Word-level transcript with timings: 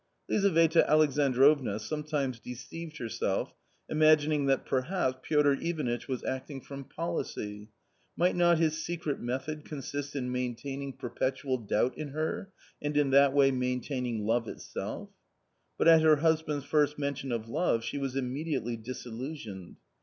Lizaveta 0.27 0.83
Alexandrovna 0.89 1.77
sometimes 1.77 2.39
deceived 2.39 2.97
herself, 2.97 3.53
imagining 3.87 4.47
that 4.47 4.65
perhaps 4.65 5.19
Piotr 5.21 5.51
Ivanitch 5.61 6.07
was 6.07 6.23
acting 6.23 6.59
from 6.59 6.85
policy; 6.85 7.69
might 8.17 8.35
not 8.35 8.57
his 8.57 8.83
secret 8.83 9.19
method 9.19 9.63
consist 9.63 10.15
in 10.15 10.31
maintaining 10.31 10.93
perpetual 10.93 11.59
doubt 11.59 11.95
in 11.99 12.07
her, 12.07 12.51
and 12.81 12.97
in 12.97 13.11
that 13.11 13.31
way 13.31 13.51
maintaining 13.51 14.25
love 14.25 14.47
itself? 14.47 15.11
But 15.77 15.87
at 15.87 16.01
her 16.01 16.15
husband's 16.15 16.65
first 16.65 16.97
mention 16.97 17.31
of 17.31 17.47
love 17.47 17.83
she 17.83 17.99
was 17.99 18.15
immediately 18.15 18.77
disillusioned. 18.77 19.75